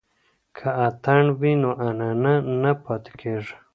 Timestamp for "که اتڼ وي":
0.55-1.53